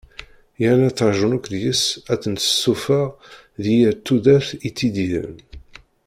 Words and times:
Yerna 0.61 0.89
ttrajun 0.91 1.35
akk 1.37 1.45
deg-s 1.53 1.83
ad 2.11 2.19
ten-tessuffeɣ 2.21 3.07
deg 3.63 3.73
yir 3.79 3.95
tudert 4.05 4.49
i 4.67 4.69
ttidiren. 4.71 5.37